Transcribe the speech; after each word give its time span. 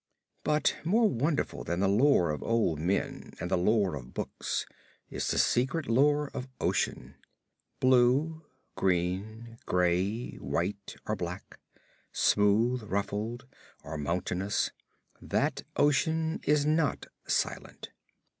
But 0.43 0.77
more 0.83 1.07
wonderful 1.07 1.63
than 1.63 1.79
the 1.81 1.87
lore 1.87 2.31
of 2.31 2.41
old 2.41 2.79
men 2.79 3.33
and 3.39 3.51
the 3.51 3.55
lore 3.55 3.93
of 3.93 4.15
books 4.15 4.65
is 5.11 5.27
the 5.27 5.37
secret 5.37 5.87
lore 5.87 6.31
of 6.33 6.47
ocean. 6.59 7.13
Blue, 7.79 8.41
green, 8.75 9.59
gray, 9.67 10.37
white 10.37 10.95
or 11.05 11.15
black; 11.15 11.59
smooth, 12.11 12.81
ruffled, 12.81 13.45
or 13.83 13.95
mountainous; 13.99 14.71
that 15.21 15.61
ocean 15.75 16.39
is 16.45 16.65
not 16.65 17.05
silent. 17.27 17.91